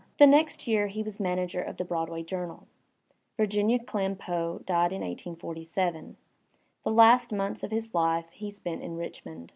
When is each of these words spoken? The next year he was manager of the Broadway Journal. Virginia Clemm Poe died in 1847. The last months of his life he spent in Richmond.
The 0.17 0.25
next 0.25 0.67
year 0.67 0.87
he 0.87 1.03
was 1.03 1.19
manager 1.19 1.61
of 1.61 1.77
the 1.77 1.85
Broadway 1.85 2.23
Journal. 2.23 2.65
Virginia 3.37 3.77
Clemm 3.77 4.15
Poe 4.15 4.63
died 4.65 4.91
in 4.91 5.01
1847. 5.01 6.17
The 6.83 6.89
last 6.89 7.31
months 7.31 7.61
of 7.61 7.69
his 7.69 7.93
life 7.93 8.25
he 8.31 8.49
spent 8.49 8.81
in 8.81 8.97
Richmond. 8.97 9.49